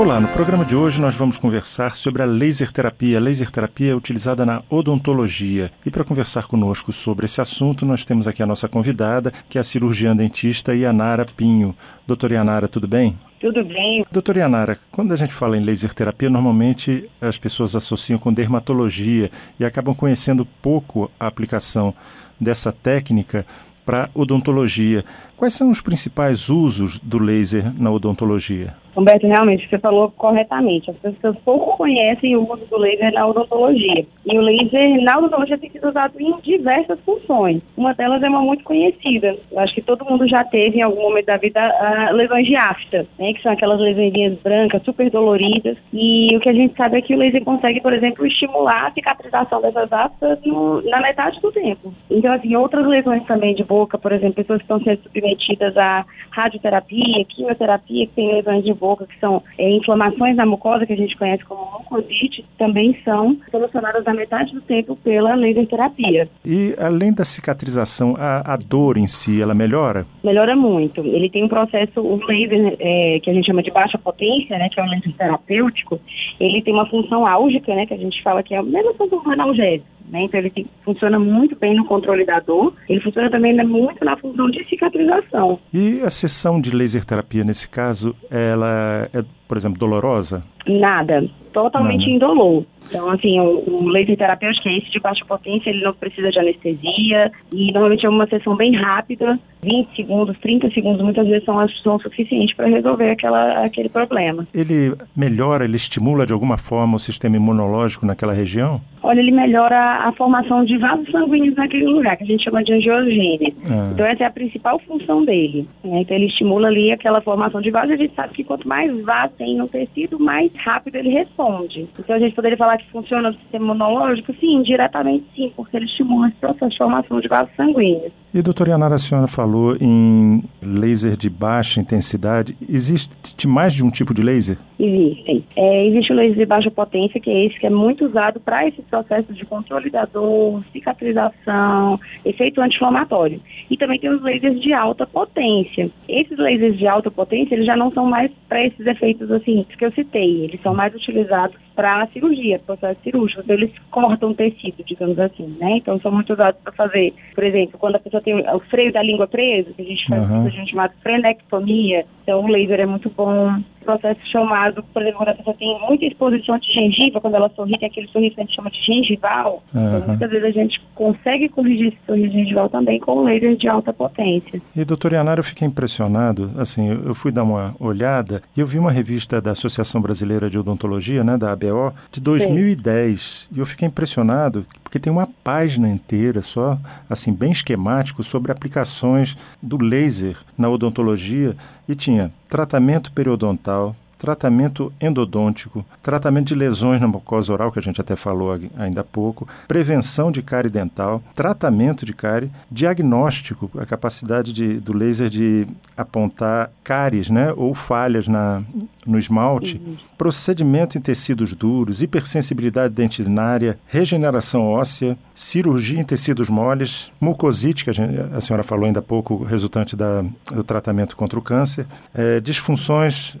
[0.00, 3.18] Olá, no programa de hoje nós vamos conversar sobre a laser terapia.
[3.18, 5.70] A laser terapia é utilizada na odontologia.
[5.84, 9.60] E para conversar conosco sobre esse assunto, nós temos aqui a nossa convidada, que é
[9.60, 11.76] a cirurgiã dentista Yanara Pinho.
[12.06, 13.14] Doutora Yanara, tudo bem?
[13.38, 14.06] Tudo bem.
[14.10, 19.30] Doutora Yanara, quando a gente fala em laser terapia, normalmente as pessoas associam com dermatologia
[19.58, 21.92] e acabam conhecendo pouco a aplicação
[22.40, 23.44] dessa técnica
[23.84, 25.04] para odontologia.
[25.36, 28.74] Quais são os principais usos do laser na odontologia?
[28.96, 30.90] Humberto, realmente, você falou corretamente.
[30.90, 34.04] As pessoas pouco conhecem o uso do laser na odontologia.
[34.26, 37.62] E o laser na odontologia tem sido usado em diversas funções.
[37.76, 39.36] Uma delas é uma muito conhecida.
[39.50, 42.56] Eu acho que todo mundo já teve em algum momento da vida a lesões de
[42.56, 45.76] afta, né, que são aquelas lesões brancas super doloridas.
[45.92, 48.92] E o que a gente sabe é que o laser consegue, por exemplo, estimular a
[48.92, 51.94] cicatrização dessas aftas no, na metade do tempo.
[52.10, 56.04] Então, assim, outras lesões também de boca, por exemplo, pessoas que estão sendo submetidas a
[56.30, 60.96] radioterapia, quimioterapia, que tem lesões de boca, que são é, inflamações na mucosa, que a
[60.96, 66.28] gente conhece como mucosite, também são solucionadas na metade do tempo pela laser terapia.
[66.44, 70.06] E além da cicatrização, a, a dor em si, ela melhora?
[70.24, 71.00] Melhora muito.
[71.02, 74.68] Ele tem um processo, o laser é, que a gente chama de baixa potência, né,
[74.70, 76.00] que é o laser terapêutico,
[76.40, 79.22] ele tem uma função álgica, né, que a gente fala que é a mesma função
[79.22, 79.99] do analgésico.
[80.10, 80.22] Né?
[80.24, 84.50] Então ele funciona muito bem no controle da dor, ele funciona também muito na função
[84.50, 85.58] de cicatrização.
[85.72, 90.44] E a sessão de laser terapia nesse caso, ela é, por exemplo, dolorosa?
[90.64, 92.12] Nada, totalmente Nada.
[92.12, 92.64] indolor.
[92.86, 96.38] Então, assim, o, o laser terapêutico, é esse de baixa potência, ele não precisa de
[96.38, 101.68] anestesia e normalmente é uma sessão bem rápida, 20 segundos, 30 segundos, muitas vezes são,
[101.82, 104.46] são suficientes para resolver aquela, aquele problema.
[104.54, 108.80] Ele melhora, ele estimula de alguma forma o sistema imunológico naquela região?
[109.02, 112.72] Olha, ele melhora a formação de vasos sanguíneos naquele lugar, que a gente chama de
[112.72, 113.54] angiogênese.
[113.70, 113.90] Ah.
[113.92, 115.66] Então, essa é a principal função dele.
[115.82, 116.00] Né?
[116.00, 117.92] Então, ele estimula ali aquela formação de vasos.
[117.92, 121.88] A gente sabe que quanto mais vasos tem no tecido, mais rápido ele responde.
[121.98, 124.34] Então, a gente poderia falar que funciona no sistema imunológico?
[124.38, 128.12] Sim, diretamente sim, porque ele estimula esse processo de formação de vasos sanguíneos.
[128.32, 132.54] E, doutora Yanara, a senhora falou em laser de baixa intensidade.
[132.68, 134.56] Existe mais de um tipo de laser?
[134.78, 135.44] Existem.
[135.56, 138.68] É, existe o laser de baixa potência, que é esse que é muito usado para
[138.68, 143.40] esses processos de controle da dor, cicatrização, efeito anti-inflamatório.
[143.68, 145.90] E também tem os lasers de alta potência.
[146.08, 149.84] Esses lasers de alta potência, eles já não são mais para esses efeitos assim que
[149.84, 150.44] eu citei.
[150.44, 153.40] Eles são mais utilizados para cirurgia, processo cirúrgico.
[153.42, 155.78] Então, eles cortam tecido, digamos assim, né?
[155.78, 159.02] Então, são muito usados para fazer, por exemplo, quando a pessoa tem o freio da
[159.02, 160.46] língua preso, que a gente faz uhum.
[160.46, 165.30] a gente chama frenectomia, então o laser é muito bom processo chamado, por exemplo, quando
[165.30, 168.44] a pessoa tem muita exposição de gengiva, quando ela sorri, tem aquele sorriso que a
[168.44, 169.62] gente chama de gengival.
[169.74, 169.96] Uhum.
[169.96, 173.92] Então, muitas vezes a gente consegue corrigir esse sorriso gengival também com laser de alta
[173.92, 174.60] potência.
[174.74, 178.78] E, doutor Yanara, eu fiquei impressionado, assim, eu fui dar uma olhada e eu vi
[178.78, 183.56] uma revista da Associação Brasileira de Odontologia, né, da ABO, de 2010, Sim.
[183.56, 186.76] e eu fiquei impressionado porque tem uma página inteira só,
[187.08, 191.56] assim, bem esquemático sobre aplicações do laser na odontologia
[191.88, 197.82] e tinha tratamento periodontal, atau tratamento endodôntico, tratamento de lesões na mucosa oral, que a
[197.82, 203.86] gente até falou ainda há pouco, prevenção de cárie dental, tratamento de cárie, diagnóstico, a
[203.86, 205.66] capacidade de, do laser de
[205.96, 208.62] apontar cáries né, ou falhas na,
[209.06, 209.96] no esmalte, uhum.
[210.18, 217.92] procedimento em tecidos duros, hipersensibilidade dentinária, regeneração óssea, cirurgia em tecidos moles, mucosite, que a,
[217.94, 220.22] gente, a senhora falou ainda há pouco, resultante da,
[220.52, 223.38] do tratamento contra o câncer, é, disfunções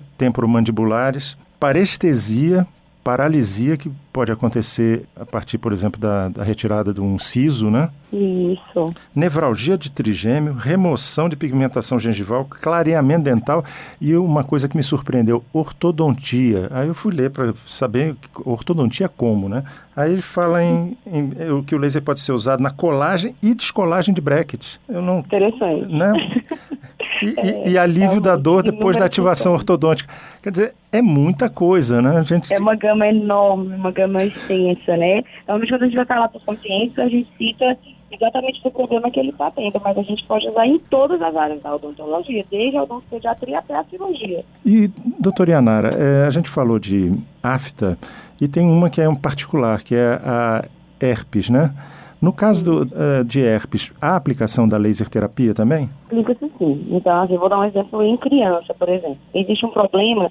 [0.70, 2.66] temporomandibulares, parestesia,
[3.02, 7.88] paralisia que pode acontecer a partir, por exemplo, da, da, retirada de um siso, né?
[8.12, 8.92] Isso.
[9.14, 13.64] Nevralgia de trigêmeo, remoção de pigmentação gengival, clareamento dental
[14.00, 16.68] e uma coisa que me surpreendeu, ortodontia.
[16.72, 19.64] Aí eu fui ler para saber ortodontia como, né?
[19.96, 23.54] Aí ele fala em, em, em, que o laser pode ser usado na colagem e
[23.54, 24.78] descolagem de brackets.
[24.88, 25.94] Eu não, Interessante.
[25.94, 26.12] Né?
[27.22, 30.12] E, é, e, e alívio é da dor depois da ativação ortodôntica.
[30.42, 32.18] Quer dizer, é muita coisa, né?
[32.18, 32.52] A gente...
[32.52, 35.22] É uma gama enorme, uma gama extensa, né?
[35.46, 37.76] Normalmente quando a gente vai falar para pacientes, a gente cita
[38.10, 41.36] exatamente do problema que ele está tendo, mas a gente pode usar em todas as
[41.36, 44.44] áreas da odontologia, desde a odontopediatria até a cirurgia.
[44.66, 47.12] E, doutora Yanara, é, a gente falou de
[47.42, 47.96] afta
[48.40, 50.64] e tem uma que é um particular, que é a
[51.00, 51.72] herpes, né?
[52.20, 55.88] No caso do, uh, de herpes, há aplicação da laser terapia também?
[56.06, 56.86] Aplica-se sim.
[56.90, 59.18] Então, assim, vou dar um exemplo em criança, por exemplo.
[59.34, 60.30] Existe um problema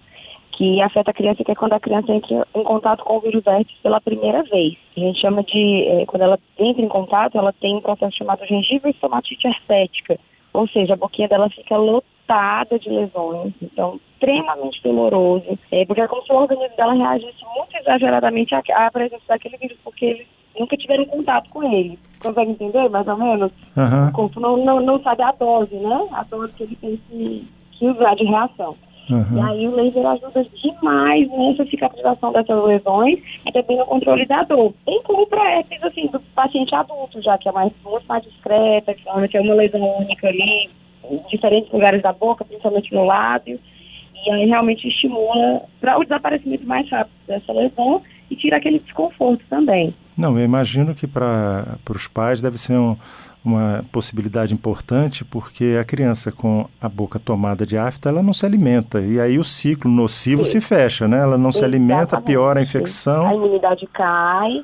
[0.60, 3.48] que afeta a criança, que é quando a criança entra em contato com o vírus
[3.48, 4.78] herpes pela primeira vez.
[4.96, 8.46] A gente chama de, é, quando ela entra em contato, ela tem um processo chamado
[8.46, 10.20] gengiva estomatite herpética,
[10.54, 16.08] ou seja, a boquinha dela fica lotada de lesões, então extremamente doloroso, é, porque é
[16.08, 20.28] como se o organismo dela reagisse muito exageradamente à, à presença daquele vírus, porque eles
[20.58, 22.00] nunca tiveram contato com ele.
[22.22, 23.52] Consegue entender, mais ou menos?
[23.76, 24.08] Uhum.
[24.08, 26.08] O corpo não, não, não sabe a dose, né?
[26.12, 28.76] A dose que ele tem que, que usar de reação.
[29.10, 29.38] Uhum.
[29.38, 34.44] E aí o laser ajuda demais nessa cicatrização dessas lesões e também no controle da
[34.44, 34.74] dor.
[34.88, 39.04] Inclui para herpes, assim, do paciente adulto, já que é mais, muito mais discreta, que
[39.06, 40.70] normalmente é uma lesão única ali,
[41.10, 43.60] em diferentes lugares da boca, principalmente no lábio.
[44.26, 49.44] E aí realmente estimula para o desaparecimento mais rápido dessa lesão e tira aquele desconforto
[49.50, 49.94] também.
[50.18, 52.96] Não, eu imagino que para os pais deve ser um,
[53.44, 58.46] uma possibilidade importante, porque a criança com a boca tomada de afta, ela não se
[58.46, 59.02] alimenta.
[59.02, 60.60] E aí o ciclo nocivo Sim.
[60.60, 61.18] se fecha, né?
[61.18, 61.58] Ela não Exatamente.
[61.58, 63.28] se alimenta, piora a infecção.
[63.28, 64.64] A imunidade cai,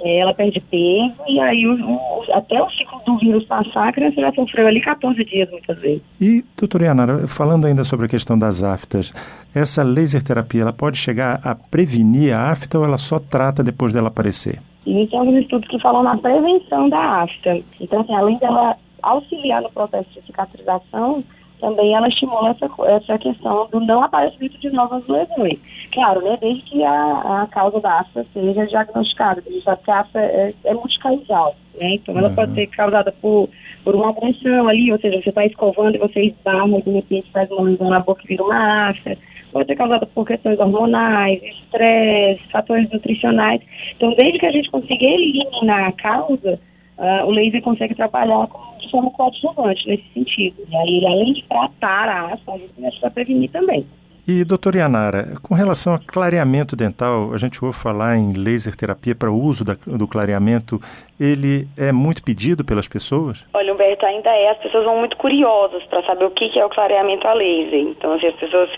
[0.00, 3.92] é, ela perde peso, e aí o, o, até o ciclo do vírus passar, a
[3.92, 6.02] criança já sofreu ali 14 dias muitas vezes.
[6.20, 9.12] E, doutora Yanara, falando ainda sobre a questão das aftas,
[9.54, 13.92] essa laser terapia, ela pode chegar a prevenir a afta ou ela só trata depois
[13.92, 14.60] dela aparecer?
[14.86, 17.58] Existem alguns estudos que falam na prevenção da afta.
[17.80, 21.22] Então, assim, além dela auxiliar no processo de cicatrização,
[21.60, 25.58] também ela estimula essa, essa questão do não aparecimento de novas lesões.
[25.92, 29.42] Claro, né, desde que a, a causa da afta seja diagnosticada.
[29.46, 31.94] A gente sabe que a afta é, é multicausal, né?
[31.94, 32.34] Então, ela uhum.
[32.34, 33.48] pode ser causada por,
[33.84, 37.30] por uma agressão ali, ou seja, você está escovando e você esbarra e de repente
[37.32, 39.16] faz uma lesão na boca e vira uma afta
[39.54, 43.62] pode ser causada por questões hormonais, estresse, fatores nutricionais.
[43.96, 46.58] Então, desde que a gente consiga eliminar a causa,
[46.98, 48.46] uh, o laser consegue trabalhar
[48.78, 50.56] de forma coadjuvante nesse sentido.
[50.68, 53.86] E aí, ele, além de tratar a asma, a gente ajuda a prevenir também.
[54.26, 59.14] E, doutor Yanara, com relação a clareamento dental, a gente ouve falar em laser terapia
[59.14, 60.80] para o uso da, do clareamento.
[61.20, 63.44] Ele é muito pedido pelas pessoas?
[63.52, 64.48] Olha, Humberto, ainda é.
[64.48, 67.80] As pessoas vão muito curiosas para saber o que, que é o clareamento a laser.
[67.80, 68.70] Então, assim, as pessoas...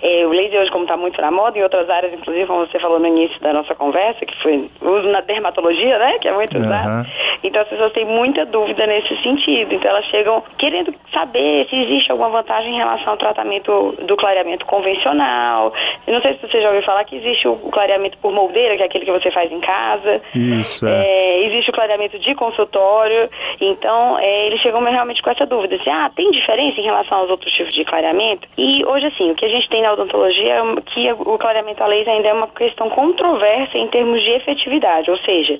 [0.00, 2.80] É, o laser hoje, como está muito na moda, em outras áreas, inclusive, como você
[2.80, 6.18] falou no início da nossa conversa, que foi uso na dermatologia, né?
[6.18, 7.06] Que é muito usado.
[7.44, 9.74] Então, as pessoas têm muita dúvida nesse sentido.
[9.74, 14.64] Então, elas chegam querendo saber se existe alguma vantagem em relação ao tratamento do clareamento
[14.64, 15.72] convencional.
[16.06, 18.82] Eu não sei se você já ouviu falar que existe o clareamento por moldeira, que
[18.82, 20.22] é aquele que você faz em casa.
[20.34, 20.86] Isso.
[20.86, 21.04] É.
[21.04, 23.28] É, existe o clareamento de consultório.
[23.60, 25.76] Então, é, eles chegam realmente com essa dúvida.
[25.76, 28.48] Assim, ah, tem diferença em relação aos outros tipos de clareamento?
[28.56, 31.86] E hoje, assim, o que a gente tem na odontologia é que o clareamento a
[31.86, 35.10] laser ainda é uma questão controversa em termos de efetividade.
[35.10, 35.58] Ou seja,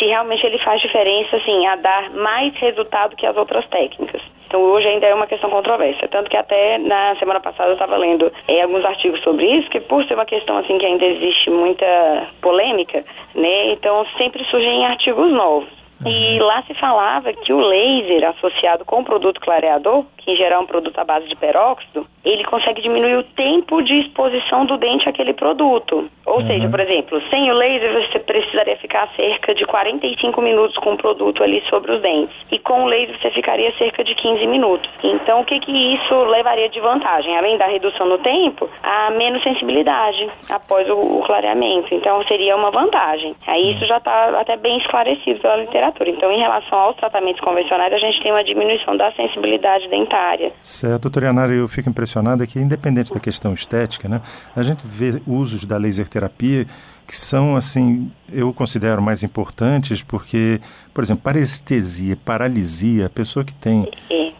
[0.00, 4.22] se realmente ele faz diferença, assim, a dar mais resultado que as outras técnicas.
[4.46, 7.96] Então hoje ainda é uma questão controversa, tanto que até na semana passada eu estava
[7.96, 11.50] lendo é, alguns artigos sobre isso, que por ser uma questão assim que ainda existe
[11.50, 13.04] muita polêmica,
[13.34, 13.72] né?
[13.72, 15.79] Então sempre surgem artigos novos.
[16.04, 20.60] E lá se falava que o laser associado com o produto clareador, que em geral
[20.60, 24.76] é um produto à base de peróxido, ele consegue diminuir o tempo de exposição do
[24.76, 26.08] dente àquele produto.
[26.26, 26.46] Ou uhum.
[26.46, 30.96] seja, por exemplo, sem o laser você precisaria ficar cerca de 45 minutos com o
[30.96, 32.36] produto ali sobre os dentes.
[32.50, 34.90] E com o laser você ficaria cerca de 15 minutos.
[35.02, 37.36] Então, o que, que isso levaria de vantagem?
[37.36, 41.94] Além da redução no tempo, a menos sensibilidade após o, o clareamento.
[41.94, 43.34] Então, seria uma vantagem.
[43.46, 45.89] Aí isso já está até bem esclarecido pela literatura.
[46.08, 50.52] Então, em relação aos tratamentos convencionais, a gente tem uma diminuição da sensibilidade dentária.
[50.62, 54.20] Certo, doutora Yanara, eu fico é que, independente da questão estética, né,
[54.56, 56.66] a gente vê usos da laser terapia
[57.06, 60.60] que são, assim, eu considero mais importantes porque,
[60.94, 63.88] por exemplo, parestesia, paralisia, a pessoa que tem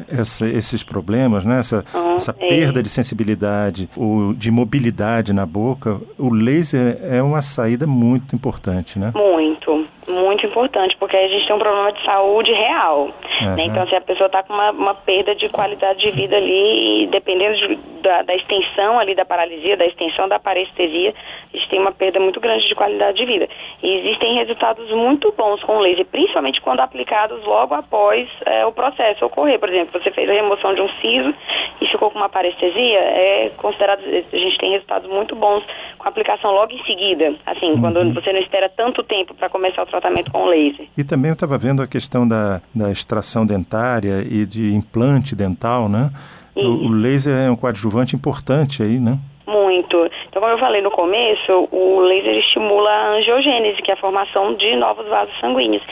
[0.09, 6.01] essa, esses problemas, né, essa, uhum, essa perda de sensibilidade ou de mobilidade na boca,
[6.17, 9.13] o laser é uma saída muito importante, né?
[9.17, 13.11] Muito muito importante, porque a gente tem um problema de saúde real.
[13.41, 13.57] Uhum.
[13.57, 13.65] Né?
[13.67, 17.07] Então, se a pessoa está com uma, uma, perda de qualidade de vida ali, e
[17.07, 21.15] dependendo de, da, da, extensão ali da paralisia, da extensão da parestesia,
[21.53, 23.49] a gente tem uma perda muito grande de qualidade de vida.
[23.83, 28.73] E existem resultados muito bons com o laser, principalmente quando aplicados logo após é, o
[28.73, 29.59] processo ocorrer.
[29.59, 31.35] Por exemplo, você fez a remoção de um siso
[31.81, 35.65] e ficou com uma parestesia, é considerado, a gente tem resultados muito bons
[35.99, 37.35] com a aplicação logo em seguida.
[37.47, 37.81] Assim, uhum.
[37.81, 40.87] quando você não espera tanto tempo para começar o tratamento com laser.
[40.97, 45.89] E também eu estava vendo a questão da, da extração dentária e de implante dental,
[45.89, 46.11] né?
[46.55, 49.19] O, o, laser é um coadjuvante importante aí, né?
[49.47, 49.97] Muito.
[50.29, 54.55] Então, como eu falei no começo, o laser estimula a angiogênese, que é a formação
[54.55, 55.83] de novos vasos sanguíneos.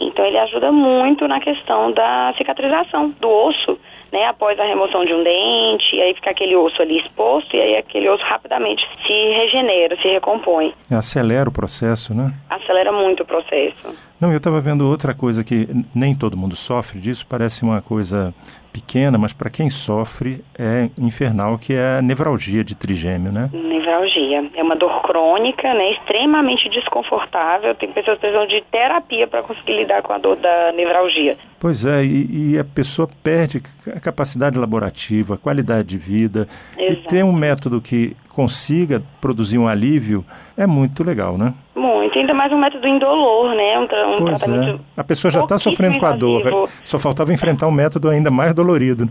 [0.00, 3.78] Então, ele ajuda muito na questão da cicatrização do osso
[4.12, 7.60] né, após a remoção de um dente, e aí fica aquele osso ali exposto, e
[7.60, 10.72] aí aquele osso rapidamente se regenera, se recompõe.
[10.90, 12.32] Acelera o processo, né?
[12.48, 13.94] Acelera muito o processo.
[14.20, 18.34] Não, eu estava vendo outra coisa que nem todo mundo sofre disso, parece uma coisa
[18.76, 23.48] pequena, mas para quem sofre é infernal, que é a nevralgia de trigêmeo, né?
[23.50, 24.50] Nevralgia.
[24.54, 27.74] É uma dor crônica, né, extremamente desconfortável.
[27.74, 31.38] Tem pessoas que precisam de terapia para conseguir lidar com a dor da nevralgia.
[31.58, 33.62] Pois é, e, e, a pessoa perde
[33.94, 36.46] a capacidade laborativa, a qualidade de vida.
[36.76, 37.00] Exato.
[37.00, 40.22] E ter um método que consiga produzir um alívio
[40.58, 41.54] é muito legal, né?
[41.74, 43.78] Muito, ainda mais um método indolor, né?
[43.78, 44.78] Um, um pois é.
[44.94, 48.52] A pessoa já está sofrendo com a dor, só faltava enfrentar um método ainda mais
[48.52, 49.08] dolorido.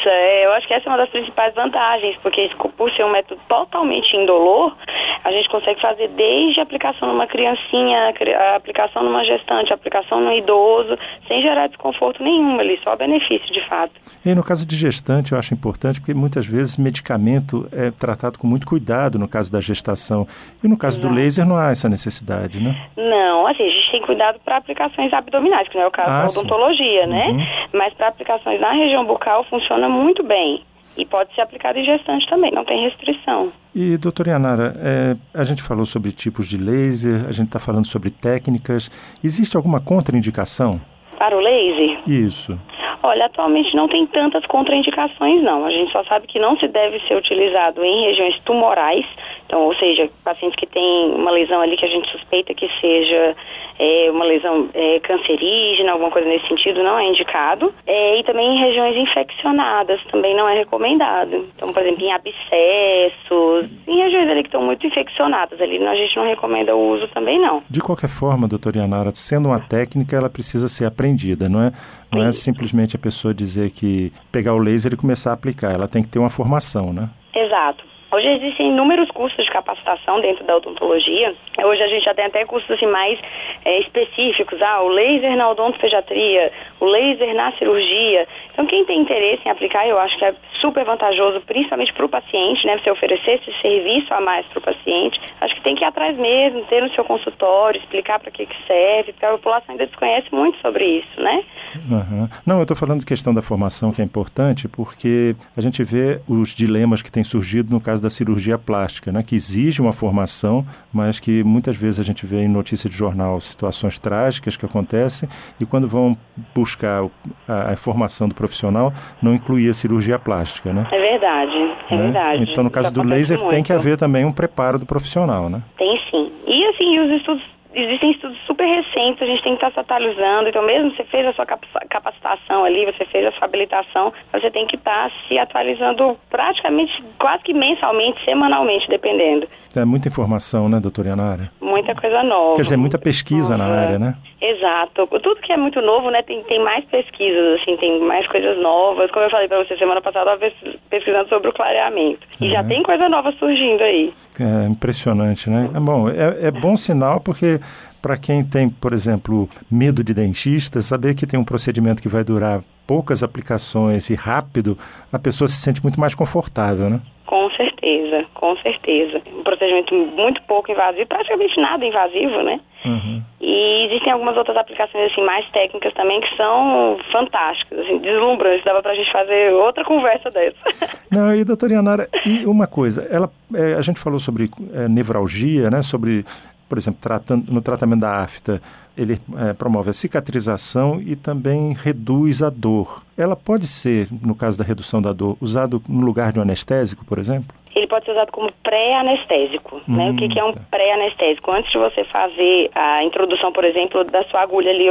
[0.00, 3.12] Isso, é, eu acho que essa é uma das principais vantagens, porque por ser um
[3.12, 4.74] método totalmente indolor,
[5.22, 10.20] a gente consegue fazer desde a aplicação numa criancinha, a aplicação numa gestante, a aplicação
[10.20, 10.96] no idoso,
[11.28, 13.92] sem gerar desconforto nenhum ali, só benefício de fato.
[14.24, 18.46] E no caso de gestante, eu acho importante, porque muitas vezes medicamento é tratado com
[18.46, 20.26] muito cuidado no caso da gestação.
[20.64, 21.14] E no caso Exato.
[21.14, 22.74] do laser não há essa necessidade, né?
[22.96, 26.22] Não, assim, a gente tem cuidado para aplicações abdominais, que não é o caso ah,
[26.22, 27.10] da odontologia, sim.
[27.10, 27.26] né?
[27.28, 27.46] Uhum.
[27.74, 30.62] Mas para aplicações na região bucal funciona muito bem.
[30.96, 33.52] E pode ser aplicado em gestante também, não tem restrição.
[33.74, 37.86] E, doutora Yanara, é, a gente falou sobre tipos de laser, a gente está falando
[37.86, 38.90] sobre técnicas.
[39.22, 40.80] Existe alguma contraindicação?
[41.16, 42.02] Para o laser?
[42.06, 42.58] Isso.
[43.02, 45.64] Olha, atualmente não tem tantas contraindicações, não.
[45.64, 49.06] A gente só sabe que não se deve ser utilizado em regiões tumorais,
[49.46, 53.34] então, ou seja, pacientes que têm uma lesão ali que a gente suspeita que seja
[53.80, 57.74] é, uma lesão é, cancerígena, alguma coisa nesse sentido, não é indicado.
[57.86, 61.48] É, e também em regiões infeccionadas, também não é recomendado.
[61.56, 66.14] Então, por exemplo, em abscessos, em regiões ali que estão muito infeccionadas, ali a gente
[66.16, 67.62] não recomenda o uso também, não.
[67.68, 71.72] De qualquer forma, doutora Yanara, sendo uma técnica, ela precisa ser aprendida, não é?
[72.12, 75.86] Não é simplesmente a pessoa dizer que pegar o laser e começar a aplicar, ela
[75.88, 77.08] tem que ter uma formação, né?
[77.34, 77.84] Exato.
[78.12, 81.32] Hoje existem inúmeros cursos de capacitação dentro da odontologia.
[81.62, 83.16] Hoje a gente já tem até cursos assim, mais
[83.64, 84.60] é, específicos.
[84.60, 88.26] Ah, o laser na odontopediatria, o laser na cirurgia.
[88.52, 92.08] Então, quem tem interesse em aplicar, eu acho que é super vantajoso, principalmente para o
[92.08, 92.78] paciente, né?
[92.78, 95.20] Você oferecer esse serviço a mais para o paciente.
[95.40, 98.66] Acho que tem que ir atrás mesmo, ter no seu consultório, explicar para que, que
[98.66, 101.44] serve, porque a população ainda desconhece muito sobre isso, né?
[101.88, 102.28] Uhum.
[102.44, 106.20] Não, eu estou falando de questão da formação, que é importante, porque a gente vê
[106.28, 109.22] os dilemas que têm surgido no caso da cirurgia plástica, né?
[109.22, 113.40] Que exige uma formação, mas que muitas vezes a gente vê em notícia de jornal
[113.40, 115.28] situações trágicas que acontecem
[115.60, 116.16] e quando vão
[116.54, 117.04] buscar
[117.48, 118.92] a, a formação do profissional,
[119.22, 120.86] não inclui a cirurgia plástica, né?
[120.90, 121.56] É verdade,
[121.90, 122.02] é né?
[122.04, 122.50] verdade.
[122.50, 123.50] Então, no caso do laser, muito.
[123.50, 125.62] tem que haver também um preparo do profissional, né?
[125.76, 126.32] Tem sim.
[126.46, 127.42] E, assim, os estudos
[127.74, 130.48] existem estudos super recentes, a gente tem que estar se atualizando.
[130.48, 134.66] Então, mesmo você fez a sua capacitação ali, você fez a sua habilitação, você tem
[134.66, 139.46] que estar se atualizando praticamente, quase que mensalmente, semanalmente, dependendo.
[139.76, 141.50] É muita informação, né, doutora Yanara?
[141.60, 142.56] Muita coisa nova.
[142.56, 144.14] Quer dizer, muita pesquisa na área, né?
[144.40, 145.06] Exato.
[145.06, 149.10] Tudo que é muito novo, né, tem, tem mais pesquisas, assim, tem mais coisas novas.
[149.10, 152.26] Como eu falei para você semana passada, eu estava pesquisando sobre o clareamento.
[152.40, 152.50] E uhum.
[152.50, 154.12] já tem coisa nova surgindo aí.
[154.40, 155.70] É impressionante, né?
[155.74, 157.59] É bom, é, é bom sinal porque
[158.00, 162.24] para quem tem, por exemplo, medo de dentista, saber que tem um procedimento que vai
[162.24, 164.76] durar poucas aplicações e rápido,
[165.12, 167.00] a pessoa se sente muito mais confortável, né?
[167.24, 169.22] Com certeza, com certeza.
[169.38, 172.58] Um procedimento muito pouco invasivo, praticamente nada invasivo, né?
[172.84, 173.22] Uhum.
[173.40, 178.64] E existem algumas outras aplicações assim mais técnicas também que são fantásticas, assim, deslumbrantes.
[178.64, 180.58] Dava pra gente fazer outra conversa dessa.
[181.12, 185.70] Não, e doutora Yanara, e uma coisa, ela, é, a gente falou sobre é, nevralgia,
[185.70, 185.82] né?
[185.82, 186.24] Sobre,
[186.70, 188.62] por exemplo, tratando, no tratamento da afta,
[188.96, 193.02] ele é, promove a cicatrização e também reduz a dor.
[193.18, 197.04] Ela pode ser, no caso da redução da dor, usado no lugar de um anestésico,
[197.04, 197.56] por exemplo?
[197.74, 199.80] Ele pode ser usado como pré-anestésico.
[199.88, 200.10] Hum, né?
[200.10, 200.60] O que, que é um tá.
[200.70, 201.54] pré-anestésico?
[201.54, 204.86] Antes de você fazer a introdução, por exemplo, da sua agulha ali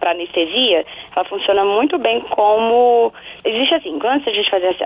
[0.00, 0.84] para anestesia,
[1.14, 3.12] ela funciona muito bem como.
[3.44, 4.76] Existe assim, antes de a gente fazer as,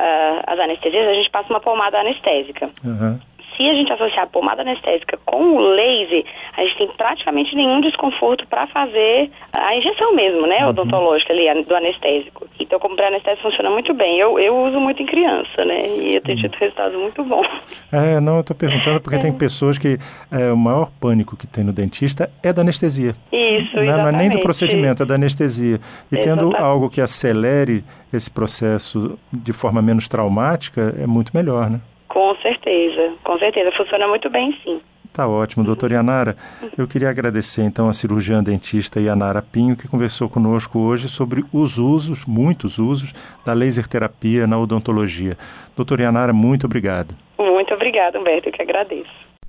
[0.46, 2.68] as anestesias, a gente passa uma pomada anestésica.
[2.84, 3.18] Uhum
[3.60, 6.24] se a gente associar a pomada anestésica com o laser,
[6.56, 10.70] a gente tem praticamente nenhum desconforto para fazer a injeção mesmo, né, uhum.
[10.70, 12.48] odontológica ali, do anestésico.
[12.58, 14.18] Então, como pré-anestésico funciona muito bem.
[14.18, 17.46] Eu, eu uso muito em criança, né, e eu tenho tido resultados muito bons.
[17.92, 19.18] É, não, eu estou perguntando porque é.
[19.18, 19.98] tem pessoas que
[20.30, 23.16] é, o maior pânico que tem no dentista é da anestesia.
[23.32, 25.80] Isso, não, não é nem do procedimento, é da anestesia.
[26.10, 31.80] E tendo algo que acelere esse processo de forma menos traumática, é muito melhor, né?
[32.10, 33.70] Com certeza, com certeza.
[33.76, 34.80] Funciona muito bem, sim.
[35.12, 36.36] Tá ótimo, doutora Yanara.
[36.76, 41.78] Eu queria agradecer então a cirurgiã dentista Yanara Pinho, que conversou conosco hoje sobre os
[41.78, 43.12] usos, muitos usos,
[43.44, 45.36] da laser terapia na odontologia.
[45.76, 47.14] Doutora Yanara, muito obrigado.
[47.38, 49.30] Muito obrigada, Humberto, eu que agradeço.